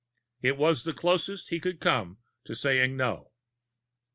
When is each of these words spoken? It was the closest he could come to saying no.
It 0.41 0.57
was 0.57 0.83
the 0.83 0.93
closest 0.95 1.49
he 1.49 1.59
could 1.59 1.79
come 1.79 2.17
to 2.45 2.55
saying 2.55 2.97
no. 2.97 3.33